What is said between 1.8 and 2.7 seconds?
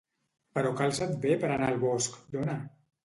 bosc, dona!